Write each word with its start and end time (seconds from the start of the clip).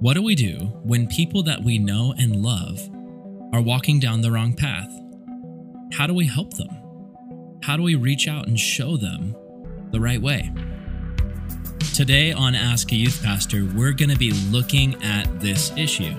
What 0.00 0.14
do 0.14 0.22
we 0.22 0.34
do 0.34 0.56
when 0.82 1.06
people 1.06 1.42
that 1.44 1.62
we 1.62 1.78
know 1.78 2.14
and 2.18 2.42
love 2.42 2.80
are 3.52 3.62
walking 3.62 4.00
down 4.00 4.20
the 4.20 4.32
wrong 4.32 4.54
path? 4.54 4.90
How 5.92 6.06
do 6.06 6.14
we 6.14 6.26
help 6.26 6.54
them? 6.54 6.68
How 7.62 7.76
do 7.76 7.82
we 7.82 7.94
reach 7.94 8.28
out 8.28 8.48
and 8.48 8.58
show 8.58 8.96
them 8.96 9.36
the 9.90 10.00
right 10.00 10.20
way? 10.20 10.52
Today 11.94 12.32
on 12.32 12.54
Ask 12.54 12.92
a 12.92 12.96
Youth 12.96 13.22
Pastor, 13.22 13.64
we're 13.76 13.92
going 13.92 14.10
to 14.10 14.16
be 14.16 14.32
looking 14.50 15.02
at 15.02 15.40
this 15.40 15.72
issue. 15.76 16.14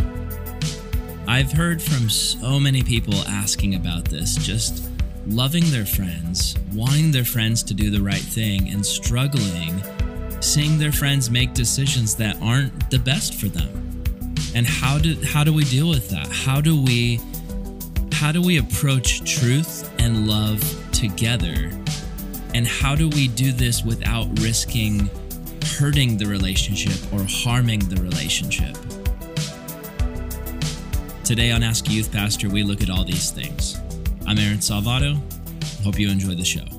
I've 1.28 1.52
heard 1.52 1.82
from 1.82 2.10
so 2.10 2.60
many 2.60 2.84
people 2.84 3.16
asking 3.28 3.76
about 3.76 4.06
this, 4.06 4.36
just 4.36 4.90
loving 5.28 5.64
their 5.72 5.86
friends, 5.86 6.56
wanting 6.74 7.12
their 7.12 7.26
friends 7.26 7.64
to 7.64 7.74
do 7.74 7.90
the 7.90 8.02
right 8.02 8.18
thing, 8.18 8.70
and 8.70 8.86
struggling 8.86 9.82
seeing 10.44 10.78
their 10.78 10.92
friends 10.92 11.32
make 11.32 11.54
decisions 11.54 12.16
that 12.16 12.38
aren't 12.42 12.90
the 12.90 13.00
best 13.00 13.36
for 13.36 13.48
them. 13.48 14.04
And 14.56 14.68
how 14.68 14.98
do 14.98 15.16
how 15.24 15.44
do 15.44 15.54
we 15.54 15.64
deal 15.64 15.90
with 15.90 16.10
that? 16.10 16.28
How 16.28 16.62
do 16.62 16.80
we 16.80 17.20
how 18.12 18.32
do 18.32 18.42
we 18.42 18.58
approach 18.58 19.24
truth 19.24 19.90
and 20.00 20.28
love 20.28 20.62
together? 20.92 21.72
And 22.54 22.68
how 22.68 22.94
do 22.94 23.10
we 23.10 23.28
do 23.30 23.52
this 23.52 23.84
without 23.84 24.28
risking 24.40 25.10
hurting 25.80 26.18
the 26.18 26.26
relationship 26.26 27.12
or 27.14 27.26
harming 27.28 27.80
the 27.80 28.02
relationship? 28.02 28.76
Today 31.24 31.52
on 31.52 31.64
Ask 31.64 31.90
Youth 31.90 32.12
Pastor, 32.12 32.50
we 32.50 32.64
look 32.64 32.82
at 32.82 32.90
all 32.90 33.06
these 33.06 33.32
things. 33.32 33.80
I'm 34.28 34.38
Aaron 34.38 34.60
Salvato. 34.60 35.18
Hope 35.84 35.98
you 35.98 36.10
enjoy 36.10 36.36
the 36.36 36.46
show. 36.46 36.73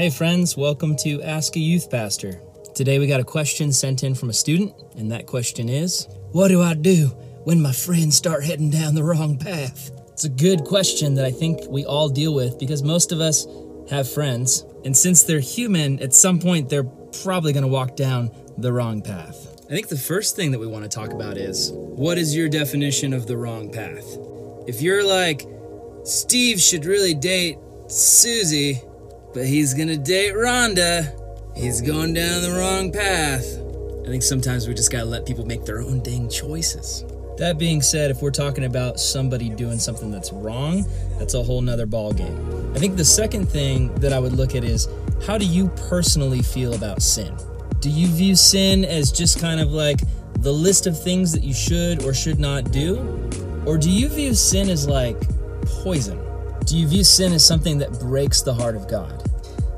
Hey, 0.00 0.08
friends, 0.08 0.56
welcome 0.56 0.96
to 1.00 1.20
Ask 1.20 1.56
a 1.56 1.60
Youth 1.60 1.90
Pastor. 1.90 2.40
Today 2.74 2.98
we 2.98 3.06
got 3.06 3.20
a 3.20 3.24
question 3.24 3.70
sent 3.70 4.02
in 4.02 4.14
from 4.14 4.30
a 4.30 4.32
student, 4.32 4.72
and 4.96 5.12
that 5.12 5.26
question 5.26 5.68
is 5.68 6.08
What 6.32 6.48
do 6.48 6.62
I 6.62 6.72
do 6.72 7.08
when 7.44 7.60
my 7.60 7.72
friends 7.72 8.16
start 8.16 8.42
heading 8.42 8.70
down 8.70 8.94
the 8.94 9.04
wrong 9.04 9.36
path? 9.36 9.90
It's 10.08 10.24
a 10.24 10.30
good 10.30 10.64
question 10.64 11.16
that 11.16 11.26
I 11.26 11.30
think 11.30 11.68
we 11.68 11.84
all 11.84 12.08
deal 12.08 12.32
with 12.32 12.58
because 12.58 12.82
most 12.82 13.12
of 13.12 13.20
us 13.20 13.46
have 13.90 14.10
friends, 14.10 14.64
and 14.86 14.96
since 14.96 15.22
they're 15.22 15.38
human, 15.38 16.00
at 16.00 16.14
some 16.14 16.38
point 16.38 16.70
they're 16.70 16.90
probably 17.22 17.52
going 17.52 17.64
to 17.64 17.68
walk 17.68 17.94
down 17.94 18.30
the 18.56 18.72
wrong 18.72 19.02
path. 19.02 19.60
I 19.66 19.74
think 19.74 19.88
the 19.88 19.98
first 19.98 20.34
thing 20.34 20.50
that 20.52 20.58
we 20.58 20.66
want 20.66 20.84
to 20.84 20.88
talk 20.88 21.12
about 21.12 21.36
is 21.36 21.72
what 21.74 22.16
is 22.16 22.34
your 22.34 22.48
definition 22.48 23.12
of 23.12 23.26
the 23.26 23.36
wrong 23.36 23.70
path? 23.70 24.16
If 24.66 24.80
you're 24.80 25.04
like, 25.06 25.46
Steve 26.04 26.58
should 26.58 26.86
really 26.86 27.12
date 27.12 27.58
Susie, 27.88 28.80
but 29.32 29.46
he's 29.46 29.74
gonna 29.74 29.96
date 29.96 30.34
Rhonda. 30.34 31.16
He's 31.56 31.80
going 31.80 32.14
down 32.14 32.42
the 32.42 32.52
wrong 32.52 32.92
path. 32.92 33.44
I 34.04 34.08
think 34.08 34.22
sometimes 34.22 34.66
we 34.66 34.74
just 34.74 34.90
gotta 34.90 35.04
let 35.04 35.26
people 35.26 35.46
make 35.46 35.64
their 35.64 35.80
own 35.80 36.00
dang 36.02 36.28
choices. 36.28 37.04
That 37.38 37.58
being 37.58 37.80
said, 37.80 38.10
if 38.10 38.20
we're 38.20 38.30
talking 38.30 38.64
about 38.64 39.00
somebody 39.00 39.48
doing 39.48 39.78
something 39.78 40.10
that's 40.10 40.32
wrong, 40.32 40.84
that's 41.18 41.34
a 41.34 41.42
whole 41.42 41.62
nother 41.62 41.86
ballgame. 41.86 42.76
I 42.76 42.78
think 42.78 42.96
the 42.96 43.04
second 43.04 43.46
thing 43.46 43.94
that 43.96 44.12
I 44.12 44.18
would 44.18 44.34
look 44.34 44.54
at 44.54 44.62
is 44.64 44.88
how 45.26 45.38
do 45.38 45.46
you 45.46 45.68
personally 45.88 46.42
feel 46.42 46.74
about 46.74 47.02
sin? 47.02 47.36
Do 47.80 47.88
you 47.88 48.08
view 48.08 48.36
sin 48.36 48.84
as 48.84 49.10
just 49.10 49.40
kind 49.40 49.60
of 49.60 49.70
like 49.70 50.00
the 50.40 50.52
list 50.52 50.86
of 50.86 51.02
things 51.02 51.32
that 51.32 51.42
you 51.42 51.54
should 51.54 52.04
or 52.04 52.12
should 52.12 52.38
not 52.38 52.72
do? 52.72 52.98
Or 53.66 53.78
do 53.78 53.90
you 53.90 54.08
view 54.08 54.34
sin 54.34 54.68
as 54.68 54.86
like 54.86 55.16
poison? 55.64 56.18
Do 56.70 56.78
you 56.78 56.86
view 56.86 57.02
sin 57.02 57.32
as 57.32 57.44
something 57.44 57.78
that 57.78 57.98
breaks 57.98 58.42
the 58.42 58.54
heart 58.54 58.76
of 58.76 58.86
God? 58.86 59.28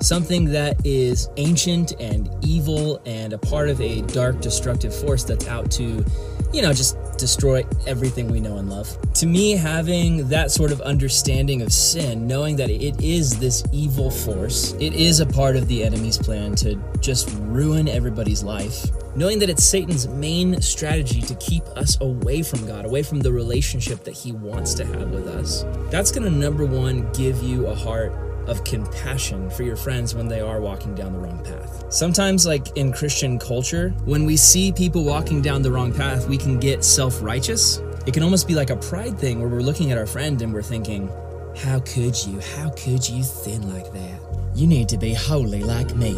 Something 0.02 0.44
that 0.52 0.76
is 0.84 1.30
ancient 1.38 1.98
and 1.98 2.28
evil 2.42 3.00
and 3.06 3.32
a 3.32 3.38
part 3.38 3.70
of 3.70 3.80
a 3.80 4.02
dark, 4.02 4.42
destructive 4.42 4.94
force 4.94 5.24
that's 5.24 5.48
out 5.48 5.70
to, 5.70 6.04
you 6.52 6.62
know, 6.62 6.72
just 6.72 6.96
destroy 7.16 7.64
everything 7.86 8.28
we 8.28 8.40
know 8.40 8.58
and 8.58 8.68
love. 8.68 8.96
To 9.14 9.26
me, 9.26 9.52
having 9.52 10.28
that 10.28 10.50
sort 10.50 10.72
of 10.72 10.80
understanding 10.80 11.62
of 11.62 11.72
sin, 11.72 12.26
knowing 12.26 12.56
that 12.56 12.70
it 12.70 13.00
is 13.02 13.38
this 13.38 13.62
evil 13.72 14.10
force, 14.10 14.72
it 14.74 14.92
is 14.92 15.20
a 15.20 15.26
part 15.26 15.56
of 15.56 15.68
the 15.68 15.84
enemy's 15.84 16.18
plan 16.18 16.54
to 16.56 16.76
just 17.00 17.30
ruin 17.42 17.88
everybody's 17.88 18.42
life, 18.42 18.86
knowing 19.14 19.38
that 19.38 19.48
it's 19.48 19.64
Satan's 19.64 20.08
main 20.08 20.60
strategy 20.60 21.20
to 21.22 21.34
keep 21.36 21.64
us 21.76 22.00
away 22.00 22.42
from 22.42 22.66
God, 22.66 22.84
away 22.84 23.02
from 23.02 23.20
the 23.20 23.32
relationship 23.32 24.04
that 24.04 24.14
he 24.14 24.32
wants 24.32 24.74
to 24.74 24.84
have 24.84 25.10
with 25.10 25.28
us, 25.28 25.64
that's 25.90 26.10
to 26.10 26.30
number 26.30 26.64
one 26.64 27.10
give 27.12 27.42
you 27.42 27.66
a 27.66 27.74
heart 27.74 28.12
of 28.46 28.64
compassion 28.64 29.50
for 29.50 29.62
your 29.62 29.76
friends 29.76 30.14
when 30.14 30.28
they 30.28 30.40
are 30.40 30.60
walking 30.60 30.94
down 30.94 31.12
the 31.12 31.18
wrong 31.18 31.42
path. 31.44 31.92
Sometimes, 31.92 32.46
like 32.46 32.76
in 32.76 32.92
Christian 32.92 33.38
culture, 33.38 33.90
when 34.04 34.24
we 34.24 34.36
see 34.36 34.72
people 34.72 35.04
walking 35.04 35.42
down 35.42 35.62
the 35.62 35.70
wrong 35.70 35.92
path, 35.92 36.28
we 36.28 36.36
can 36.36 36.58
get 36.58 36.84
self 36.84 37.22
righteous. 37.22 37.78
It 38.06 38.14
can 38.14 38.22
almost 38.22 38.48
be 38.48 38.54
like 38.54 38.70
a 38.70 38.76
pride 38.76 39.18
thing 39.18 39.40
where 39.40 39.48
we're 39.48 39.60
looking 39.60 39.92
at 39.92 39.98
our 39.98 40.06
friend 40.06 40.40
and 40.42 40.52
we're 40.52 40.62
thinking, 40.62 41.08
How 41.56 41.80
could 41.80 42.16
you? 42.26 42.40
How 42.56 42.70
could 42.70 43.08
you 43.08 43.22
sin 43.22 43.72
like 43.72 43.92
that? 43.92 44.20
You 44.54 44.66
need 44.66 44.88
to 44.90 44.98
be 44.98 45.14
holy 45.14 45.62
like 45.62 45.94
me. 45.94 46.14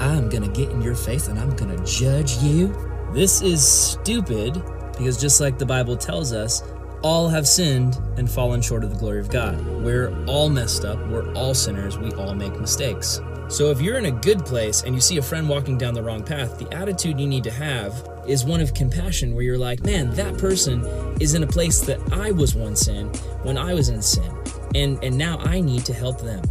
I'm 0.00 0.28
gonna 0.28 0.48
get 0.48 0.70
in 0.70 0.82
your 0.82 0.94
face 0.94 1.28
and 1.28 1.38
I'm 1.38 1.54
gonna 1.56 1.82
judge 1.84 2.36
you. 2.38 2.74
This 3.12 3.42
is 3.42 3.66
stupid 3.66 4.54
because 4.98 5.20
just 5.20 5.40
like 5.40 5.58
the 5.58 5.66
Bible 5.66 5.96
tells 5.96 6.32
us, 6.32 6.62
all 7.04 7.28
have 7.28 7.46
sinned 7.46 7.98
and 8.16 8.30
fallen 8.30 8.62
short 8.62 8.82
of 8.82 8.88
the 8.88 8.96
glory 8.96 9.20
of 9.20 9.28
God. 9.28 9.60
We're 9.84 10.10
all 10.24 10.48
messed 10.48 10.86
up. 10.86 10.98
We're 11.08 11.30
all 11.34 11.52
sinners. 11.52 11.98
We 11.98 12.10
all 12.12 12.34
make 12.34 12.58
mistakes. 12.58 13.20
So 13.48 13.70
if 13.70 13.82
you're 13.82 13.98
in 13.98 14.06
a 14.06 14.10
good 14.10 14.44
place 14.46 14.84
and 14.84 14.94
you 14.94 15.02
see 15.02 15.18
a 15.18 15.22
friend 15.22 15.46
walking 15.46 15.76
down 15.76 15.92
the 15.92 16.02
wrong 16.02 16.24
path, 16.24 16.58
the 16.58 16.72
attitude 16.74 17.20
you 17.20 17.26
need 17.26 17.44
to 17.44 17.50
have 17.50 18.08
is 18.26 18.42
one 18.42 18.62
of 18.62 18.72
compassion 18.72 19.34
where 19.34 19.44
you're 19.44 19.58
like, 19.58 19.84
man, 19.84 20.12
that 20.12 20.38
person 20.38 20.82
is 21.20 21.34
in 21.34 21.42
a 21.42 21.46
place 21.46 21.82
that 21.82 22.00
I 22.10 22.30
was 22.30 22.54
once 22.54 22.88
in 22.88 23.08
when 23.42 23.58
I 23.58 23.74
was 23.74 23.90
in 23.90 24.00
sin. 24.00 24.34
And 24.74 24.98
and 25.04 25.16
now 25.16 25.38
I 25.40 25.60
need 25.60 25.84
to 25.84 25.92
help 25.92 26.22
them. 26.22 26.42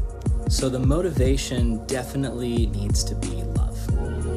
So 0.50 0.70
the 0.70 0.80
motivation 0.80 1.84
definitely 1.88 2.68
needs 2.68 3.03
to 3.06 3.16
be 3.16 3.41
love. 3.58 3.80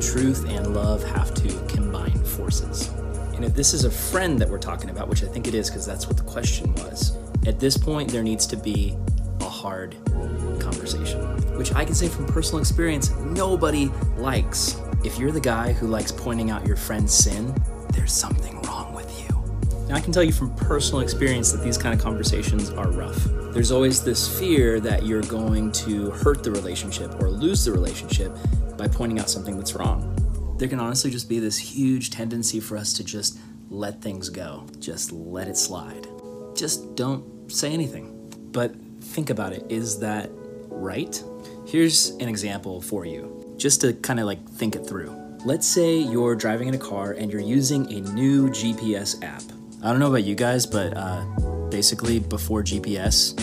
Truth 0.01 0.49
and 0.49 0.75
love 0.75 1.05
have 1.05 1.35
to 1.35 1.49
combine 1.69 2.25
forces. 2.25 2.91
And 3.37 3.45
if 3.45 3.55
this 3.55 3.75
is 3.75 3.85
a 3.85 3.91
friend 3.91 4.39
that 4.41 4.49
we're 4.49 4.59
talking 4.59 4.89
about, 4.89 5.09
which 5.09 5.23
I 5.23 5.27
think 5.27 5.47
it 5.47 5.55
is 5.55 5.69
because 5.69 5.85
that's 5.85 6.07
what 6.07 6.17
the 6.17 6.23
question 6.23 6.75
was, 6.77 7.15
at 7.47 7.61
this 7.61 7.77
point 7.77 8.11
there 8.11 8.23
needs 8.23 8.47
to 8.47 8.57
be 8.57 8.97
a 9.41 9.49
hard 9.49 9.95
conversation, 10.59 11.21
which 11.59 11.75
I 11.75 11.85
can 11.85 11.95
say 11.95 12.09
from 12.09 12.27
personal 12.27 12.61
experience, 12.61 13.11
nobody 13.17 13.91
likes. 14.17 14.81
If 15.05 15.19
you're 15.19 15.33
the 15.33 15.41
guy 15.41 15.75
who 15.75 15.87
likes 15.87 16.11
pointing 16.11 16.51
out 16.51 16.67
your 16.67 16.77
friend's 16.77 17.13
sin, 17.13 17.55
there's 17.91 18.13
something 18.13 18.59
wrong 18.63 18.95
with 18.95 19.13
you. 19.21 19.37
Now, 19.87 19.97
I 19.97 20.01
can 20.01 20.13
tell 20.13 20.25
you 20.25 20.33
from 20.33 20.55
personal 20.55 21.01
experience 21.03 21.53
that 21.53 21.63
these 21.63 21.77
kind 21.77 21.95
of 21.95 22.01
conversations 22.01 22.71
are 22.71 22.91
rough. 22.91 23.23
There's 23.53 23.71
always 23.71 24.03
this 24.03 24.39
fear 24.39 24.81
that 24.81 25.05
you're 25.05 25.23
going 25.23 25.73
to 25.73 26.11
hurt 26.13 26.43
the 26.43 26.53
relationship 26.53 27.21
or 27.21 27.29
lose 27.29 27.67
the 27.67 27.73
relationship 27.73 28.35
by 28.79 28.89
pointing 28.89 29.19
out 29.19 29.29
something 29.29 29.59
that's 29.59 29.75
wrong 29.75 30.16
there 30.59 30.69
can 30.69 30.81
honestly 30.81 31.11
just 31.11 31.29
be 31.29 31.39
this 31.39 31.59
huge 31.59 32.11
tendency 32.11 32.61
for 32.61 32.77
us 32.77 32.93
to 32.95 33.05
just 33.05 33.39
let 33.69 34.01
things 34.01 34.29
go, 34.29 34.67
just 34.79 35.13
let 35.13 35.49
it 35.49 35.57
slide. 35.57 36.07
Just 36.55 36.95
don't 36.95 37.51
say 37.53 37.73
anything. 37.73 38.13
But 38.53 38.75
think 39.01 39.31
about 39.31 39.53
it 39.53 39.67
is 39.69 39.99
that 40.01 40.31
right? 40.69 41.23
Here's 41.67 42.11
an 42.11 42.29
example 42.29 42.81
for 42.81 43.05
you, 43.05 43.55
just 43.59 43.81
to 43.83 43.93
kind 43.95 44.19
of 44.19 44.27
like 44.27 44.49
think 44.49 44.77
it 44.77 44.87
through. 44.87 45.15
Let's 45.45 45.67
say 45.67 45.99
you're 45.99 46.35
driving 46.35 46.69
in 46.69 46.75
a 46.75 46.79
car 46.79 47.13
and 47.13 47.31
you're 47.31 47.41
using 47.41 47.93
a 47.93 48.01
new 48.13 48.49
GPS 48.49 49.23
app. 49.23 49.43
I 49.83 49.91
don't 49.91 50.01
know 50.01 50.09
about 50.09 50.25
you 50.25 50.35
guys, 50.35 50.65
but 50.65 50.97
uh, 50.97 51.25
basically, 51.71 52.19
before 52.19 52.63
GPS, 52.63 53.35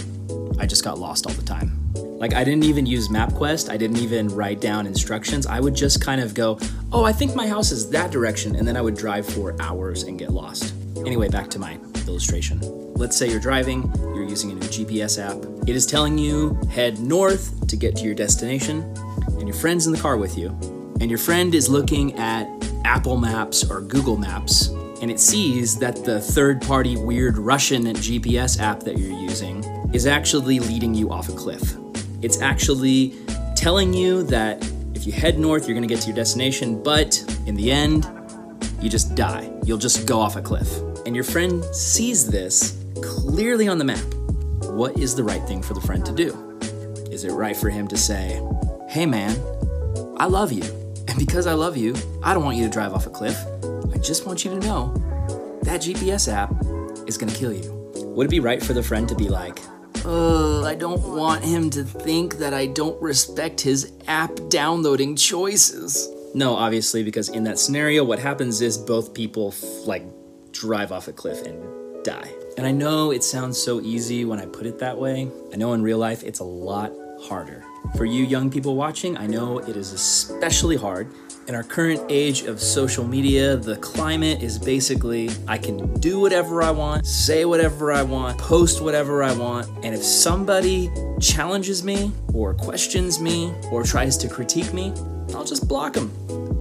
I 0.59 0.65
just 0.65 0.83
got 0.83 0.97
lost 0.97 1.27
all 1.27 1.33
the 1.33 1.43
time. 1.43 1.82
Like 2.23 2.35
I 2.35 2.45
didn't 2.45 2.63
even 2.63 2.85
use 2.85 3.09
MapQuest. 3.09 3.69
I 3.69 3.75
didn't 3.75 3.97
even 3.97 4.29
write 4.29 4.61
down 4.61 4.87
instructions. 4.87 5.45
I 5.45 5.59
would 5.59 5.75
just 5.75 5.99
kind 5.99 6.21
of 6.21 6.33
go, 6.33 6.57
"Oh, 6.93 7.03
I 7.03 7.11
think 7.11 7.35
my 7.35 7.49
house 7.49 7.73
is 7.73 7.89
that 7.89 8.11
direction," 8.11 8.55
and 8.55 8.65
then 8.65 8.77
I 8.77 8.81
would 8.81 8.95
drive 8.95 9.25
for 9.25 9.53
hours 9.59 10.03
and 10.03 10.17
get 10.17 10.31
lost. 10.31 10.73
Anyway, 11.05 11.27
back 11.27 11.49
to 11.49 11.59
my 11.59 11.77
illustration. 12.07 12.61
Let's 12.95 13.17
say 13.17 13.29
you're 13.29 13.41
driving, 13.41 13.91
you're 14.15 14.23
using 14.23 14.51
a 14.51 14.53
new 14.53 14.69
GPS 14.69 15.17
app. 15.19 15.35
It 15.67 15.75
is 15.75 15.85
telling 15.85 16.17
you 16.17 16.57
head 16.71 16.97
north 16.97 17.67
to 17.67 17.75
get 17.75 17.97
to 17.97 18.05
your 18.05 18.15
destination, 18.15 18.85
and 19.37 19.45
your 19.45 19.57
friend's 19.57 19.85
in 19.85 19.91
the 19.91 19.99
car 19.99 20.15
with 20.15 20.37
you. 20.37 20.57
And 21.01 21.09
your 21.09 21.19
friend 21.19 21.53
is 21.53 21.67
looking 21.67 22.17
at 22.17 22.47
Apple 22.85 23.17
Maps 23.17 23.69
or 23.69 23.81
Google 23.81 24.15
Maps, 24.15 24.69
and 25.01 25.11
it 25.11 25.19
sees 25.19 25.75
that 25.79 26.05
the 26.05 26.21
third 26.21 26.61
party 26.61 26.95
weird 26.95 27.37
Russian 27.37 27.83
GPS 27.83 28.61
app 28.61 28.79
that 28.83 28.97
you're 28.97 29.19
using 29.19 29.61
is 29.91 30.07
actually 30.07 30.61
leading 30.61 30.95
you 30.95 31.11
off 31.11 31.27
a 31.27 31.33
cliff. 31.33 31.75
It's 32.23 32.41
actually 32.41 33.13
telling 33.57 33.93
you 33.93 34.23
that 34.23 34.63
if 34.95 35.05
you 35.05 35.11
head 35.11 35.37
north, 35.37 35.67
you're 35.67 35.75
gonna 35.75 35.87
get 35.87 35.99
to 35.99 36.07
your 36.07 36.15
destination, 36.15 36.81
but 36.81 37.21
in 37.45 37.55
the 37.55 37.69
end, 37.69 38.07
you 38.81 38.89
just 38.89 39.13
die. 39.13 39.51
You'll 39.65 39.77
just 39.77 40.07
go 40.07 40.21
off 40.21 40.37
a 40.37 40.41
cliff. 40.41 40.69
And 41.05 41.15
your 41.15 41.25
friend 41.25 41.63
sees 41.75 42.25
this 42.25 42.81
clearly 43.01 43.67
on 43.67 43.77
the 43.77 43.83
map, 43.83 44.13
what 44.67 44.97
is 44.97 45.15
the 45.15 45.23
right 45.23 45.43
thing 45.43 45.61
for 45.61 45.73
the 45.73 45.81
friend 45.81 46.05
to 46.05 46.13
do? 46.13 46.29
Is 47.11 47.25
it 47.25 47.33
right 47.33 47.57
for 47.57 47.69
him 47.69 47.89
to 47.89 47.97
say, 47.97 48.41
Hey 48.87 49.05
man, 49.05 49.37
I 50.15 50.25
love 50.27 50.53
you, 50.53 50.63
and 51.09 51.19
because 51.19 51.45
I 51.45 51.53
love 51.53 51.75
you, 51.75 51.93
I 52.23 52.33
don't 52.33 52.45
want 52.45 52.55
you 52.55 52.63
to 52.63 52.69
drive 52.69 52.93
off 52.93 53.05
a 53.05 53.09
cliff. 53.09 53.37
I 53.93 53.97
just 53.97 54.25
want 54.25 54.45
you 54.45 54.51
to 54.51 54.59
know 54.65 54.93
that 55.63 55.81
GPS 55.81 56.31
app 56.31 56.53
is 57.05 57.17
gonna 57.17 57.33
kill 57.33 57.51
you. 57.51 57.69
Would 58.15 58.27
it 58.27 58.29
be 58.29 58.39
right 58.39 58.63
for 58.63 58.71
the 58.71 58.83
friend 58.83 59.09
to 59.09 59.15
be 59.15 59.27
like, 59.27 59.59
uh, 60.05 60.63
I 60.63 60.75
don't 60.75 61.01
want 61.01 61.43
him 61.43 61.69
to 61.71 61.83
think 61.83 62.37
that 62.37 62.53
I 62.53 62.65
don't 62.65 63.01
respect 63.01 63.61
his 63.61 63.91
app 64.07 64.31
downloading 64.49 65.15
choices. 65.15 66.09
No, 66.33 66.55
obviously, 66.55 67.03
because 67.03 67.29
in 67.29 67.43
that 67.43 67.59
scenario, 67.59 68.03
what 68.03 68.19
happens 68.19 68.61
is 68.61 68.77
both 68.77 69.13
people 69.13 69.53
like 69.85 70.03
drive 70.51 70.91
off 70.91 71.07
a 71.07 71.13
cliff 71.13 71.45
and 71.45 72.03
die. 72.03 72.31
And 72.57 72.67
I 72.67 72.71
know 72.71 73.11
it 73.11 73.23
sounds 73.23 73.61
so 73.61 73.81
easy 73.81 74.25
when 74.25 74.39
I 74.39 74.45
put 74.45 74.65
it 74.65 74.79
that 74.79 74.97
way. 74.97 75.29
I 75.51 75.57
know 75.57 75.73
in 75.73 75.81
real 75.81 75.97
life 75.97 76.23
it's 76.23 76.39
a 76.39 76.43
lot 76.43 76.91
harder. 77.23 77.63
For 77.95 78.05
you 78.05 78.23
young 78.25 78.49
people 78.49 78.75
watching, 78.75 79.17
I 79.17 79.27
know 79.27 79.59
it 79.59 79.75
is 79.75 79.91
especially 79.93 80.75
hard. 80.75 81.07
In 81.47 81.55
our 81.55 81.63
current 81.63 82.01
age 82.09 82.43
of 82.43 82.61
social 82.61 83.05
media, 83.05 83.57
the 83.57 83.75
climate 83.77 84.41
is 84.41 84.57
basically 84.57 85.29
I 85.47 85.57
can 85.57 85.93
do 85.99 86.19
whatever 86.19 86.63
I 86.63 86.71
want, 86.71 87.05
say 87.05 87.43
whatever 87.43 87.91
I 87.91 88.01
want, 88.01 88.37
post 88.37 88.81
whatever 88.81 89.21
I 89.23 89.33
want, 89.33 89.67
and 89.83 89.93
if 89.93 90.03
somebody 90.03 90.89
challenges 91.19 91.83
me 91.83 92.11
or 92.33 92.53
questions 92.53 93.19
me 93.19 93.53
or 93.71 93.83
tries 93.83 94.17
to 94.17 94.29
critique 94.29 94.73
me, 94.73 94.93
I'll 95.35 95.43
just 95.43 95.67
block 95.67 95.93
them. 95.93 96.11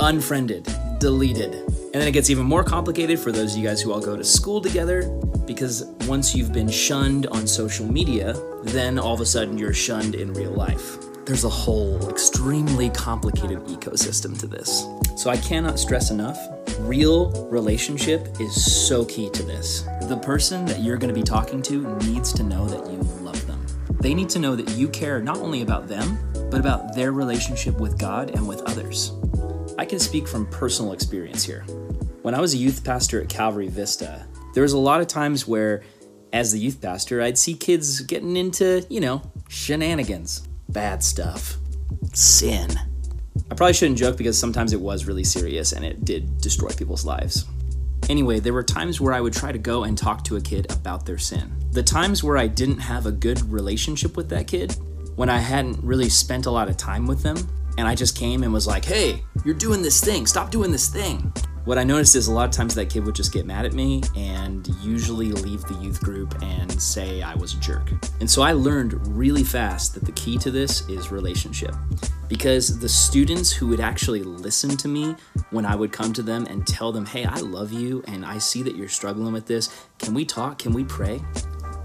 Unfriended, 0.00 0.68
deleted. 0.98 1.71
And 1.92 2.00
then 2.00 2.08
it 2.08 2.12
gets 2.12 2.30
even 2.30 2.46
more 2.46 2.64
complicated 2.64 3.18
for 3.18 3.32
those 3.32 3.52
of 3.52 3.58
you 3.58 3.68
guys 3.68 3.82
who 3.82 3.92
all 3.92 4.00
go 4.00 4.16
to 4.16 4.24
school 4.24 4.60
together 4.60 5.08
because 5.46 5.84
once 6.06 6.34
you've 6.34 6.52
been 6.52 6.68
shunned 6.68 7.26
on 7.26 7.46
social 7.46 7.86
media, 7.86 8.34
then 8.62 8.98
all 8.98 9.12
of 9.12 9.20
a 9.20 9.26
sudden 9.26 9.58
you're 9.58 9.74
shunned 9.74 10.14
in 10.14 10.32
real 10.32 10.52
life. 10.52 10.96
There's 11.26 11.44
a 11.44 11.50
whole 11.50 12.08
extremely 12.08 12.88
complicated 12.90 13.58
ecosystem 13.66 14.38
to 14.40 14.46
this. 14.46 14.86
So 15.16 15.28
I 15.30 15.36
cannot 15.36 15.78
stress 15.78 16.10
enough 16.10 16.38
real 16.80 17.30
relationship 17.48 18.28
is 18.40 18.86
so 18.86 19.04
key 19.04 19.30
to 19.30 19.42
this. 19.42 19.82
The 20.02 20.16
person 20.16 20.64
that 20.66 20.80
you're 20.80 20.96
going 20.96 21.14
to 21.14 21.18
be 21.18 21.24
talking 21.24 21.62
to 21.62 21.94
needs 21.98 22.32
to 22.34 22.42
know 22.42 22.66
that 22.66 22.90
you 22.90 22.98
love 23.22 23.46
them. 23.46 23.64
They 24.00 24.14
need 24.14 24.28
to 24.30 24.38
know 24.38 24.56
that 24.56 24.70
you 24.70 24.88
care 24.88 25.20
not 25.20 25.38
only 25.38 25.62
about 25.62 25.88
them, 25.88 26.18
but 26.50 26.60
about 26.60 26.94
their 26.94 27.12
relationship 27.12 27.78
with 27.78 27.98
God 27.98 28.30
and 28.30 28.46
with 28.48 28.62
others. 28.62 29.12
I 29.78 29.84
can 29.84 29.98
speak 29.98 30.26
from 30.28 30.46
personal 30.46 30.92
experience 30.92 31.44
here. 31.44 31.64
When 32.22 32.36
I 32.36 32.40
was 32.40 32.54
a 32.54 32.56
youth 32.56 32.84
pastor 32.84 33.20
at 33.20 33.28
Calvary 33.28 33.66
Vista, 33.66 34.24
there 34.54 34.62
was 34.62 34.74
a 34.74 34.78
lot 34.78 35.00
of 35.00 35.08
times 35.08 35.48
where, 35.48 35.82
as 36.32 36.52
the 36.52 36.58
youth 36.60 36.80
pastor, 36.80 37.20
I'd 37.20 37.36
see 37.36 37.52
kids 37.52 38.00
getting 38.02 38.36
into, 38.36 38.86
you 38.88 39.00
know, 39.00 39.22
shenanigans 39.48 40.46
bad 40.68 41.02
stuff, 41.02 41.56
sin. 42.12 42.70
I 43.50 43.56
probably 43.56 43.72
shouldn't 43.72 43.98
joke 43.98 44.16
because 44.16 44.38
sometimes 44.38 44.72
it 44.72 44.80
was 44.80 45.04
really 45.04 45.24
serious 45.24 45.72
and 45.72 45.84
it 45.84 46.04
did 46.04 46.38
destroy 46.38 46.68
people's 46.68 47.04
lives. 47.04 47.44
Anyway, 48.08 48.38
there 48.38 48.52
were 48.52 48.62
times 48.62 49.00
where 49.00 49.14
I 49.14 49.20
would 49.20 49.32
try 49.32 49.50
to 49.50 49.58
go 49.58 49.82
and 49.82 49.98
talk 49.98 50.22
to 50.24 50.36
a 50.36 50.40
kid 50.40 50.70
about 50.72 51.04
their 51.04 51.18
sin. 51.18 51.52
The 51.72 51.82
times 51.82 52.22
where 52.22 52.38
I 52.38 52.46
didn't 52.46 52.78
have 52.78 53.06
a 53.06 53.12
good 53.12 53.42
relationship 53.50 54.16
with 54.16 54.28
that 54.28 54.46
kid, 54.46 54.76
when 55.16 55.28
I 55.28 55.38
hadn't 55.38 55.82
really 55.82 56.08
spent 56.08 56.46
a 56.46 56.52
lot 56.52 56.68
of 56.68 56.76
time 56.76 57.04
with 57.04 57.24
them, 57.24 57.36
and 57.78 57.88
I 57.88 57.96
just 57.96 58.16
came 58.16 58.44
and 58.44 58.52
was 58.52 58.68
like, 58.68 58.84
hey, 58.84 59.24
you're 59.44 59.56
doing 59.56 59.82
this 59.82 60.00
thing, 60.00 60.26
stop 60.26 60.52
doing 60.52 60.70
this 60.70 60.88
thing 60.88 61.32
what 61.64 61.78
I 61.78 61.84
noticed 61.84 62.16
is 62.16 62.26
a 62.26 62.32
lot 62.32 62.46
of 62.46 62.50
times 62.50 62.74
that 62.74 62.90
kid 62.90 63.04
would 63.04 63.14
just 63.14 63.32
get 63.32 63.46
mad 63.46 63.64
at 63.64 63.72
me 63.72 64.02
and 64.16 64.66
usually 64.82 65.30
leave 65.30 65.62
the 65.62 65.74
youth 65.74 66.00
group 66.00 66.34
and 66.42 66.80
say 66.82 67.22
I 67.22 67.34
was 67.34 67.54
a 67.54 67.60
jerk. 67.60 67.92
And 68.18 68.28
so 68.28 68.42
I 68.42 68.52
learned 68.52 69.06
really 69.06 69.44
fast 69.44 69.94
that 69.94 70.04
the 70.04 70.12
key 70.12 70.38
to 70.38 70.50
this 70.50 70.88
is 70.88 71.12
relationship. 71.12 71.74
Because 72.28 72.80
the 72.80 72.88
students 72.88 73.52
who 73.52 73.68
would 73.68 73.78
actually 73.78 74.22
listen 74.22 74.76
to 74.78 74.88
me 74.88 75.14
when 75.50 75.64
I 75.64 75.76
would 75.76 75.92
come 75.92 76.12
to 76.14 76.22
them 76.22 76.46
and 76.46 76.66
tell 76.66 76.90
them, 76.90 77.06
hey, 77.06 77.26
I 77.26 77.38
love 77.38 77.72
you 77.72 78.02
and 78.08 78.26
I 78.26 78.38
see 78.38 78.62
that 78.62 78.74
you're 78.74 78.88
struggling 78.88 79.32
with 79.32 79.46
this, 79.46 79.86
can 79.98 80.14
we 80.14 80.24
talk? 80.24 80.58
Can 80.58 80.72
we 80.72 80.82
pray? 80.82 81.22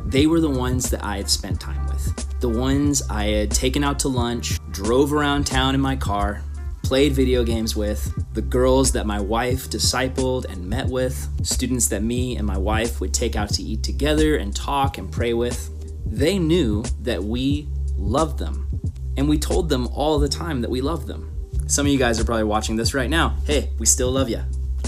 They 0.06 0.25
were 0.25 0.39
the 0.39 0.50
ones 0.50 0.89
that 0.89 1.03
I 1.03 1.18
had 1.18 1.29
spent 1.29 1.59
time 1.59 1.85
with. 1.88 2.39
The 2.39 2.50
ones 2.50 3.03
I 3.09 3.25
had 3.25 3.51
taken 3.51 3.83
out 3.83 4.00
to 4.00 4.07
lunch, 4.07 4.57
drove 4.71 5.12
around 5.12 5.45
town 5.45 5.75
in 5.75 5.81
my 5.81 5.95
car, 5.95 6.44
played 6.88 7.12
video 7.12 7.44
games 7.44 7.75
with, 7.75 8.13
the 8.34 8.42
girls 8.42 8.94
that 8.94 9.06
my 9.06 9.19
wife 9.19 9.69
discipled 9.69 10.45
and 10.45 10.69
met 10.69 10.88
with, 10.88 11.28
students 11.45 11.89
that 11.89 12.01
me 12.01 12.38
and 12.38 12.48
my 12.48 12.57
wife 12.57 13.01
would 13.01 13.13
take 13.13 13.36
out 13.36 13.50
to 13.50 13.62
eat 13.62 13.84
together 13.84 14.38
and 14.38 14.56
talk 14.56 14.98
and 14.98 15.12
pray 15.12 15.34
with. 15.34 15.69
They 16.06 16.39
knew 16.39 16.86
that 17.01 17.22
we 17.22 17.68
loved 17.98 18.39
them. 18.39 18.80
And 19.18 19.28
we 19.28 19.38
told 19.38 19.68
them 19.68 19.88
all 19.88 20.18
the 20.18 20.30
time 20.30 20.62
that 20.62 20.69
we 20.69 20.80
loved 20.80 21.07
them. 21.07 21.30
Some 21.68 21.86
of 21.86 21.92
you 21.92 22.00
guys 22.00 22.22
are 22.22 22.24
probably 22.24 22.45
watching 22.45 22.78
this 22.78 22.94
right 22.94 23.10
now. 23.10 23.36
Hey, 23.45 23.69
we 23.78 23.86
still 23.86 24.12
love 24.12 24.30
you. 24.30 24.44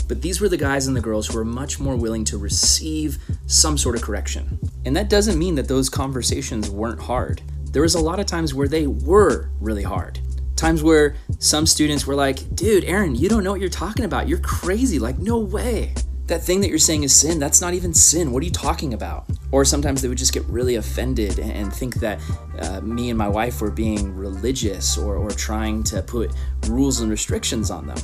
But 0.07 0.21
these 0.21 0.39
were 0.39 0.47
the 0.47 0.55
guys 0.55 0.87
and 0.87 0.95
the 0.95 1.01
girls 1.01 1.27
who 1.27 1.37
were 1.37 1.43
much 1.43 1.81
more 1.81 1.97
willing 1.97 2.23
to 2.25 2.37
receive 2.37 3.17
some 3.45 3.77
sort 3.77 3.97
of 3.97 4.01
correction. 4.01 4.57
And 4.85 4.95
that 4.95 5.09
doesn't 5.09 5.37
mean 5.37 5.55
that 5.55 5.67
those 5.67 5.89
conversations 5.89 6.69
weren't 6.69 7.01
hard. 7.01 7.41
There 7.73 7.81
was 7.81 7.95
a 7.95 8.01
lot 8.01 8.21
of 8.21 8.25
times 8.25 8.53
where 8.53 8.69
they 8.69 8.87
were 8.87 9.49
really 9.59 9.83
hard 9.83 10.21
times 10.59 10.83
where 10.83 11.15
some 11.39 11.65
students 11.65 12.05
were 12.05 12.15
like, 12.15 12.53
dude, 12.55 12.83
Aaron, 12.83 13.15
you 13.15 13.29
don't 13.29 13.43
know 13.43 13.51
what 13.51 13.61
you're 13.61 13.69
talking 13.69 14.05
about. 14.05 14.27
You're 14.27 14.39
crazy. 14.39 14.99
Like, 14.99 15.17
no 15.17 15.39
way. 15.39 15.93
That 16.27 16.43
thing 16.43 16.61
that 16.61 16.69
you're 16.69 16.77
saying 16.77 17.03
is 17.03 17.15
sin. 17.15 17.39
That's 17.39 17.61
not 17.61 17.73
even 17.73 17.93
sin. 17.93 18.31
What 18.31 18.43
are 18.43 18.45
you 18.45 18.51
talking 18.51 18.93
about? 18.93 19.25
Or 19.51 19.65
sometimes 19.65 20.01
they 20.01 20.07
would 20.07 20.17
just 20.17 20.33
get 20.33 20.43
really 20.45 20.75
offended 20.75 21.39
and 21.39 21.73
think 21.73 21.95
that 21.95 22.19
uh, 22.59 22.81
me 22.81 23.09
and 23.09 23.17
my 23.17 23.27
wife 23.27 23.61
were 23.61 23.71
being 23.71 24.15
religious 24.15 24.97
or, 24.97 25.15
or 25.15 25.31
trying 25.31 25.81
to 25.85 26.03
put 26.03 26.31
rules 26.67 26.99
and 26.99 27.09
restrictions 27.09 27.71
on 27.71 27.87
them. 27.87 27.97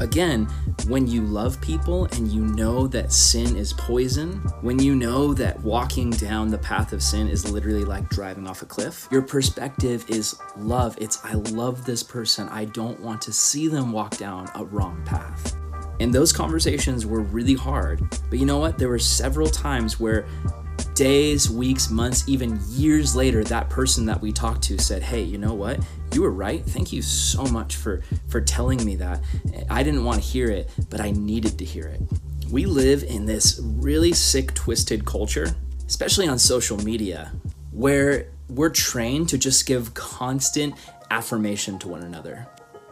Again, 0.00 0.46
when 0.86 1.06
you 1.08 1.22
love 1.22 1.60
people 1.60 2.04
and 2.12 2.28
you 2.28 2.44
know 2.44 2.86
that 2.86 3.12
sin 3.12 3.56
is 3.56 3.72
poison, 3.72 4.36
when 4.60 4.78
you 4.78 4.94
know 4.94 5.34
that 5.34 5.60
walking 5.60 6.10
down 6.10 6.50
the 6.50 6.58
path 6.58 6.92
of 6.92 7.02
sin 7.02 7.28
is 7.28 7.50
literally 7.50 7.84
like 7.84 8.08
driving 8.08 8.46
off 8.46 8.62
a 8.62 8.66
cliff, 8.66 9.08
your 9.10 9.22
perspective 9.22 10.04
is 10.08 10.38
love. 10.56 10.96
It's, 11.00 11.24
I 11.24 11.34
love 11.34 11.84
this 11.84 12.02
person. 12.02 12.48
I 12.48 12.66
don't 12.66 13.00
want 13.00 13.20
to 13.22 13.32
see 13.32 13.66
them 13.66 13.90
walk 13.90 14.16
down 14.16 14.48
a 14.54 14.64
wrong 14.64 15.02
path. 15.04 15.56
And 16.00 16.14
those 16.14 16.32
conversations 16.32 17.04
were 17.04 17.22
really 17.22 17.54
hard. 17.54 18.00
But 18.30 18.38
you 18.38 18.46
know 18.46 18.58
what? 18.58 18.78
There 18.78 18.88
were 18.88 19.00
several 19.00 19.48
times 19.48 19.98
where 19.98 20.26
days, 20.98 21.48
weeks, 21.48 21.90
months, 21.90 22.28
even 22.28 22.58
years 22.70 23.14
later, 23.14 23.44
that 23.44 23.70
person 23.70 24.04
that 24.06 24.20
we 24.20 24.32
talked 24.32 24.62
to 24.64 24.76
said, 24.78 25.00
Hey, 25.00 25.22
you 25.22 25.38
know 25.38 25.54
what? 25.54 25.78
You 26.12 26.22
were 26.22 26.32
right. 26.32 26.64
Thank 26.64 26.92
you 26.92 27.02
so 27.02 27.44
much 27.44 27.76
for, 27.76 28.02
for 28.26 28.40
telling 28.40 28.84
me 28.84 28.96
that. 28.96 29.20
I 29.70 29.84
didn't 29.84 30.04
want 30.04 30.20
to 30.20 30.28
hear 30.28 30.50
it, 30.50 30.68
but 30.90 31.00
I 31.00 31.12
needed 31.12 31.56
to 31.58 31.64
hear 31.64 31.86
it. 31.86 32.00
We 32.50 32.66
live 32.66 33.04
in 33.04 33.26
this 33.26 33.60
really 33.62 34.12
sick, 34.12 34.54
twisted 34.54 35.04
culture, 35.04 35.54
especially 35.86 36.26
on 36.26 36.36
social 36.36 36.76
media, 36.78 37.30
where 37.70 38.26
we're 38.48 38.70
trained 38.70 39.28
to 39.28 39.38
just 39.38 39.66
give 39.66 39.94
constant 39.94 40.74
affirmation 41.12 41.78
to 41.78 41.88
one 41.88 42.02
another. 42.02 42.48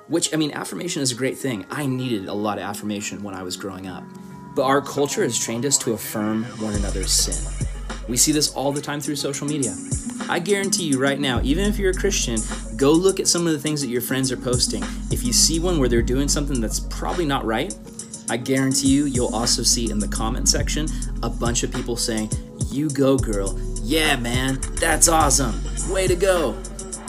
Which, 0.07 0.33
I 0.33 0.37
mean, 0.37 0.53
affirmation 0.53 1.03
is 1.03 1.11
a 1.11 1.17
great 1.17 1.39
thing. 1.39 1.67
I 1.71 1.87
needed 1.87 2.29
a 2.29 2.35
lot 2.35 2.59
of 2.59 2.65
affirmation 2.65 3.25
when 3.25 3.35
I 3.35 3.43
was 3.43 3.57
growing 3.57 3.89
up. 3.89 4.05
But 4.55 4.63
our 4.63 4.81
culture 4.81 5.25
has 5.25 5.37
trained 5.37 5.67
us 5.67 5.77
to 5.79 5.95
affirm 5.95 6.45
one 6.61 6.75
another's 6.75 7.11
sin. 7.11 7.66
We 8.09 8.17
see 8.17 8.33
this 8.33 8.55
all 8.55 8.73
the 8.73 8.81
time 8.81 9.01
through 9.01 9.17
social 9.17 9.47
media. 9.47 9.75
I 10.29 10.39
guarantee 10.39 10.85
you 10.85 10.99
right 10.99 11.19
now, 11.19 11.41
even 11.43 11.65
if 11.65 11.79
you're 11.79 11.91
a 11.91 11.95
Christian, 11.95 12.39
go 12.77 12.93
look 12.93 13.21
at 13.21 13.29
some 13.29 13.47
of 13.47 13.53
the 13.53 13.59
things 13.59 13.81
that 13.81 13.89
your 13.89 14.01
friends 14.01 14.31
are 14.33 14.37
posting. 14.37 14.83
If 15.11 15.25
you 15.25 15.33
see 15.33 15.61
one 15.61 15.79
where 15.79 15.89
they're 15.89 16.03
doing 16.03 16.29
something 16.29 16.61
that's 16.61 16.81
probably 16.81 17.27
not 17.27 17.45
right, 17.45 17.75
I 18.29 18.37
guarantee 18.37 18.89
you, 18.89 19.05
you'll 19.07 19.35
also 19.35 19.63
see 19.63 19.91
in 19.91 19.99
the 19.99 20.09
comment 20.09 20.49
section 20.49 20.89
a 21.23 21.31
bunch 21.31 21.63
of 21.63 21.73
people 21.73 21.97
saying, 21.97 22.31
You 22.71 22.91
go, 22.91 23.17
girl. 23.17 23.59
Yeah, 23.83 24.17
man, 24.17 24.59
that's 24.81 25.09
awesome. 25.09 25.55
Way 25.93 26.09
to 26.09 26.17
go. 26.17 26.57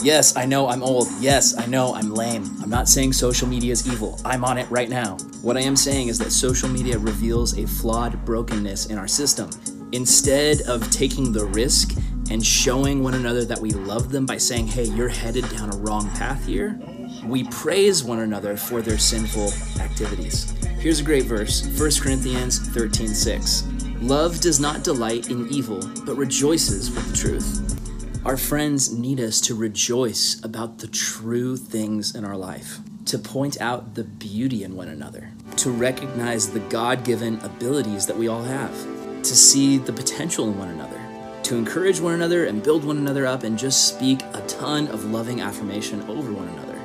Yes, 0.00 0.36
I 0.36 0.46
know 0.46 0.68
I'm 0.68 0.84
old. 0.84 1.08
Yes, 1.18 1.58
I 1.58 1.66
know 1.66 1.92
I'm 1.92 2.14
lame. 2.14 2.44
I'm 2.62 2.70
not 2.70 2.88
saying 2.88 3.14
social 3.14 3.48
media 3.48 3.72
is 3.72 3.92
evil. 3.92 4.20
I'm 4.24 4.44
on 4.44 4.58
it 4.58 4.70
right 4.70 4.88
now. 4.88 5.16
What 5.42 5.56
I 5.56 5.60
am 5.62 5.74
saying 5.74 6.06
is 6.06 6.20
that 6.20 6.30
social 6.30 6.68
media 6.68 6.98
reveals 6.98 7.58
a 7.58 7.66
flawed 7.66 8.24
brokenness 8.24 8.86
in 8.86 8.98
our 8.98 9.08
system. 9.08 9.50
Instead 9.92 10.60
of 10.62 10.90
taking 10.90 11.32
the 11.32 11.46
risk 11.46 11.96
and 12.30 12.44
showing 12.44 13.02
one 13.02 13.14
another 13.14 13.44
that 13.46 13.58
we 13.58 13.70
love 13.70 14.12
them 14.12 14.26
by 14.26 14.36
saying, 14.36 14.66
hey, 14.66 14.84
you're 14.84 15.08
headed 15.08 15.48
down 15.48 15.72
a 15.72 15.76
wrong 15.78 16.10
path 16.10 16.44
here, 16.44 16.78
we 17.24 17.44
praise 17.44 18.04
one 18.04 18.18
another 18.18 18.54
for 18.54 18.82
their 18.82 18.98
sinful 18.98 19.50
activities. 19.80 20.50
Here's 20.78 21.00
a 21.00 21.04
great 21.04 21.24
verse 21.24 21.66
1 21.78 21.90
Corinthians 22.02 22.68
13 22.68 23.08
6. 23.08 23.66
Love 24.02 24.40
does 24.40 24.60
not 24.60 24.84
delight 24.84 25.30
in 25.30 25.48
evil, 25.48 25.80
but 26.04 26.16
rejoices 26.16 26.90
with 26.90 27.10
the 27.10 27.16
truth. 27.16 28.26
Our 28.26 28.36
friends 28.36 28.92
need 28.92 29.20
us 29.20 29.40
to 29.42 29.54
rejoice 29.54 30.38
about 30.44 30.78
the 30.78 30.88
true 30.88 31.56
things 31.56 32.14
in 32.14 32.26
our 32.26 32.36
life, 32.36 32.78
to 33.06 33.18
point 33.18 33.58
out 33.58 33.94
the 33.94 34.04
beauty 34.04 34.64
in 34.64 34.76
one 34.76 34.88
another, 34.88 35.30
to 35.56 35.70
recognize 35.70 36.50
the 36.50 36.60
God 36.60 37.04
given 37.04 37.40
abilities 37.40 38.06
that 38.06 38.16
we 38.16 38.28
all 38.28 38.42
have 38.42 38.97
to 39.28 39.36
see 39.36 39.78
the 39.78 39.92
potential 39.92 40.48
in 40.48 40.58
one 40.58 40.68
another, 40.68 41.00
to 41.42 41.56
encourage 41.56 42.00
one 42.00 42.14
another 42.14 42.46
and 42.46 42.62
build 42.62 42.84
one 42.84 42.96
another 42.96 43.26
up 43.26 43.42
and 43.42 43.58
just 43.58 43.88
speak 43.88 44.22
a 44.34 44.40
ton 44.48 44.88
of 44.88 45.04
loving 45.04 45.40
affirmation 45.40 46.00
over 46.08 46.32
one 46.32 46.48
another. 46.48 46.78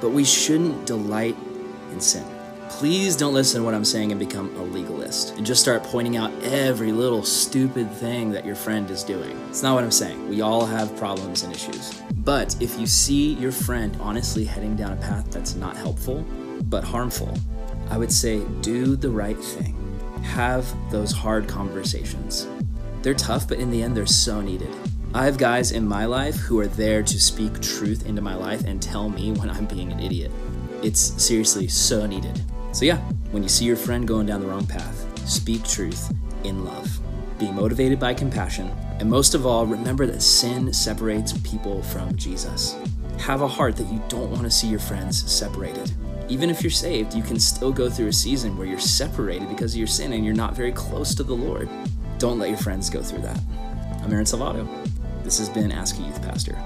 But 0.00 0.10
we 0.10 0.24
shouldn't 0.24 0.86
delight 0.86 1.36
in 1.92 2.00
sin. 2.00 2.24
Please 2.68 3.16
don't 3.16 3.32
listen 3.32 3.60
to 3.60 3.64
what 3.64 3.74
I'm 3.74 3.84
saying 3.84 4.10
and 4.10 4.18
become 4.18 4.54
a 4.56 4.64
legalist 4.64 5.36
and 5.36 5.46
just 5.46 5.60
start 5.62 5.84
pointing 5.84 6.16
out 6.16 6.32
every 6.42 6.90
little 6.90 7.22
stupid 7.22 7.90
thing 7.92 8.32
that 8.32 8.44
your 8.44 8.56
friend 8.56 8.90
is 8.90 9.04
doing. 9.04 9.38
It's 9.48 9.62
not 9.62 9.74
what 9.74 9.84
I'm 9.84 9.92
saying. 9.92 10.28
We 10.28 10.40
all 10.40 10.66
have 10.66 10.96
problems 10.96 11.44
and 11.44 11.54
issues. 11.54 12.02
But 12.16 12.60
if 12.60 12.78
you 12.80 12.88
see 12.88 13.34
your 13.34 13.52
friend 13.52 13.96
honestly 14.00 14.44
heading 14.44 14.74
down 14.74 14.92
a 14.92 14.96
path 14.96 15.30
that's 15.30 15.54
not 15.54 15.76
helpful, 15.76 16.24
but 16.64 16.82
harmful, 16.82 17.32
I 17.88 17.98
would 17.98 18.12
say 18.12 18.44
do 18.62 18.96
the 18.96 19.10
right 19.10 19.38
thing. 19.38 19.83
Have 20.24 20.66
those 20.90 21.12
hard 21.12 21.46
conversations. 21.46 22.48
They're 23.02 23.14
tough, 23.14 23.46
but 23.46 23.58
in 23.58 23.70
the 23.70 23.82
end, 23.82 23.96
they're 23.96 24.06
so 24.06 24.40
needed. 24.40 24.70
I 25.14 25.26
have 25.26 25.38
guys 25.38 25.70
in 25.70 25.86
my 25.86 26.06
life 26.06 26.34
who 26.34 26.58
are 26.58 26.66
there 26.66 27.04
to 27.04 27.20
speak 27.20 27.60
truth 27.60 28.04
into 28.06 28.20
my 28.20 28.34
life 28.34 28.64
and 28.64 28.82
tell 28.82 29.08
me 29.08 29.30
when 29.30 29.48
I'm 29.48 29.66
being 29.66 29.92
an 29.92 30.00
idiot. 30.00 30.32
It's 30.82 31.00
seriously 31.22 31.68
so 31.68 32.04
needed. 32.04 32.42
So, 32.72 32.84
yeah, 32.84 32.98
when 33.30 33.44
you 33.44 33.48
see 33.48 33.64
your 33.64 33.76
friend 33.76 34.08
going 34.08 34.26
down 34.26 34.40
the 34.40 34.48
wrong 34.48 34.66
path, 34.66 35.06
speak 35.28 35.62
truth 35.64 36.12
in 36.42 36.64
love. 36.64 36.98
Be 37.38 37.52
motivated 37.52 38.00
by 38.00 38.14
compassion, 38.14 38.70
and 38.98 39.08
most 39.08 39.34
of 39.34 39.46
all, 39.46 39.66
remember 39.66 40.06
that 40.06 40.20
sin 40.20 40.72
separates 40.72 41.32
people 41.38 41.82
from 41.82 42.16
Jesus. 42.16 42.76
Have 43.18 43.42
a 43.42 43.48
heart 43.48 43.76
that 43.76 43.92
you 43.92 44.02
don't 44.08 44.30
want 44.30 44.42
to 44.42 44.50
see 44.50 44.66
your 44.66 44.80
friends 44.80 45.30
separated. 45.30 45.92
Even 46.30 46.48
if 46.48 46.62
you're 46.62 46.70
saved, 46.70 47.12
you 47.12 47.22
can 47.22 47.38
still 47.38 47.70
go 47.70 47.90
through 47.90 48.06
a 48.06 48.12
season 48.12 48.56
where 48.56 48.66
you're 48.66 48.78
separated 48.78 49.46
because 49.48 49.74
of 49.74 49.78
your 49.78 49.86
sin 49.86 50.14
and 50.14 50.24
you're 50.24 50.34
not 50.34 50.56
very 50.56 50.72
close 50.72 51.14
to 51.14 51.22
the 51.22 51.34
Lord. 51.34 51.68
Don't 52.18 52.38
let 52.38 52.48
your 52.48 52.58
friends 52.58 52.88
go 52.88 53.02
through 53.02 53.20
that. 53.20 53.38
I'm 54.02 54.10
Aaron 54.10 54.24
Salvato. 54.24 54.66
This 55.22 55.38
has 55.38 55.50
been 55.50 55.70
Ask 55.70 55.98
a 55.98 56.02
Youth 56.02 56.22
Pastor. 56.22 56.56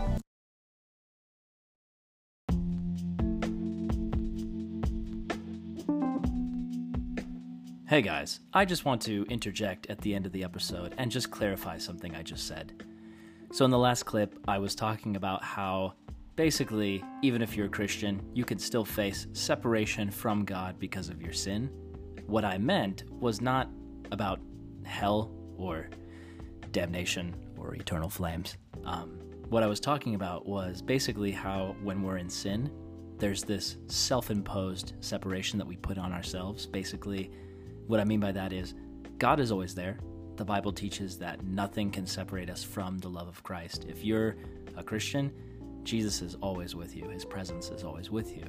Hey 7.89 8.03
guys, 8.03 8.39
I 8.53 8.65
just 8.65 8.85
want 8.85 9.03
to 9.03 9.27
interject 9.29 9.87
at 9.89 10.01
the 10.03 10.15
end 10.15 10.25
of 10.25 10.33
the 10.33 10.45
episode 10.45 10.95
and 10.99 11.11
just 11.11 11.33
clarify 11.33 11.79
something 11.79 12.15
I 12.15 12.23
just 12.23 12.47
said. 12.47 12.85
So, 13.51 13.65
in 13.65 13.71
the 13.71 13.79
last 13.79 14.05
clip, 14.05 14.39
I 14.47 14.59
was 14.59 14.75
talking 14.75 15.17
about 15.17 15.43
how 15.43 15.95
basically, 16.39 17.05
even 17.21 17.43
if 17.43 17.57
you're 17.57 17.67
a 17.67 17.69
Christian, 17.69 18.23
you 18.33 18.45
can 18.45 18.61
still 18.61 18.85
face 18.85 19.27
separation 19.33 20.09
from 20.09 20.45
God 20.45 20.79
because 20.79 21.09
of 21.09 21.21
your 21.21 21.33
sin. 21.33 21.69
What 22.29 22.45
I 22.45 22.59
meant 22.59 23.03
was 23.11 23.41
not 23.41 23.69
about 24.13 24.39
hell 24.85 25.33
or 25.57 25.91
damnation 26.71 27.35
or 27.59 27.75
eternal 27.75 28.09
flames. 28.09 28.57
Um, 28.85 29.19
what 29.49 29.65
I 29.65 29.67
was 29.67 29.81
talking 29.81 30.15
about 30.15 30.47
was 30.47 30.81
basically 30.81 31.33
how 31.33 31.75
when 31.83 32.05
we're 32.05 32.19
in 32.19 32.31
sin, 32.31 32.71
there's 33.19 33.43
this 33.43 33.77
self 33.89 34.31
imposed 34.31 34.93
separation 35.01 35.59
that 35.59 35.67
we 35.67 35.75
put 35.75 35.99
on 35.99 36.13
ourselves. 36.13 36.67
Basically, 36.67 37.33
what 37.89 37.99
I 37.99 38.05
mean 38.05 38.21
by 38.21 38.31
that 38.31 38.53
is 38.53 38.75
God 39.19 39.41
is 39.41 39.51
always 39.51 39.75
there. 39.75 39.99
The 40.37 40.45
Bible 40.45 40.71
teaches 40.71 41.19
that 41.19 41.43
nothing 41.43 41.91
can 41.91 42.07
separate 42.07 42.49
us 42.49 42.63
from 42.63 42.99
the 42.99 43.11
love 43.11 43.27
of 43.27 43.43
Christ. 43.43 43.87
If 43.89 44.05
you're 44.05 44.37
a 44.77 44.85
Christian, 44.85 45.33
Jesus 45.89 46.21
is 46.21 46.37
always 46.43 46.75
with 46.75 46.95
you, 46.95 47.09
His 47.09 47.25
presence 47.25 47.71
is 47.71 47.83
always 47.83 48.11
with 48.11 48.37
you. 48.37 48.45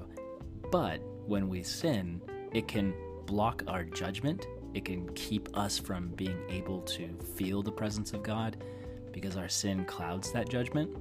But 0.72 1.00
when 1.26 1.48
we 1.48 1.64
sin, 1.64 2.22
it 2.52 2.68
can 2.68 2.94
block 3.26 3.64
our 3.68 3.84
judgment, 3.84 4.46
it 4.74 4.84
can 4.84 5.08
keep 5.14 5.48
us 5.58 5.80
from 5.80 6.10
being 6.10 6.40
able 6.50 6.82
to 6.82 7.08
feel 7.36 7.64
the 7.64 7.72
presence 7.72 8.12
of 8.14 8.24
God 8.24 8.64
because 9.12 9.38
our 9.38 9.48
sin 9.48 9.86
clouds 9.86 10.32
that 10.34 10.50
judgment. 10.50 10.96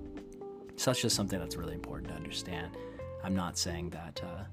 So 0.76 0.90
that's 0.90 1.02
just 1.02 1.16
something 1.16 1.38
that's 1.38 1.56
really 1.56 1.74
important 1.74 2.08
to 2.10 2.14
understand. 2.14 2.76
I'm 3.24 3.34
not 3.34 3.58
saying 3.58 3.90
that, 3.90 4.22
uh, 4.24 4.44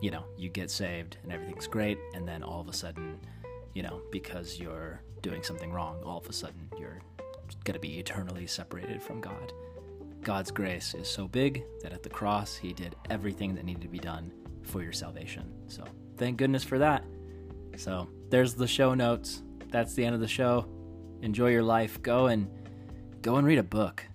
you 0.00 0.10
know, 0.10 0.24
you 0.38 0.48
get 0.48 0.70
saved 0.70 1.18
and 1.22 1.30
everything's 1.30 1.66
great, 1.66 1.98
and 2.14 2.26
then 2.26 2.42
all 2.42 2.60
of 2.60 2.68
a 2.68 2.72
sudden 2.72 3.20
you 3.74 3.82
know, 3.82 4.00
because 4.10 4.58
you're 4.58 5.02
doing 5.20 5.42
something 5.42 5.72
wrong, 5.72 6.00
all 6.04 6.18
of 6.18 6.28
a 6.28 6.32
sudden 6.32 6.70
you're 6.78 7.00
going 7.64 7.74
to 7.74 7.80
be 7.80 7.98
eternally 7.98 8.46
separated 8.46 9.02
from 9.02 9.20
God. 9.20 9.52
God's 10.24 10.50
grace 10.50 10.94
is 10.94 11.06
so 11.06 11.28
big 11.28 11.62
that 11.82 11.92
at 11.92 12.02
the 12.02 12.08
cross, 12.08 12.56
He 12.56 12.72
did 12.72 12.96
everything 13.10 13.54
that 13.54 13.64
needed 13.64 13.82
to 13.82 13.88
be 13.88 13.98
done 13.98 14.32
for 14.62 14.82
your 14.82 14.92
salvation. 14.92 15.52
So 15.68 15.84
thank 16.16 16.38
goodness 16.38 16.64
for 16.64 16.78
that. 16.78 17.04
So 17.76 18.08
there's 18.30 18.54
the 18.54 18.66
show 18.66 18.94
notes. 18.94 19.42
That's 19.68 19.94
the 19.94 20.04
end 20.04 20.14
of 20.14 20.20
the 20.20 20.28
show. 20.28 20.66
Enjoy 21.20 21.48
your 21.48 21.62
life. 21.62 22.00
Go 22.02 22.26
and 22.26 22.48
go 23.20 23.36
and 23.36 23.46
read 23.46 23.58
a 23.58 23.62
book. 23.62 24.06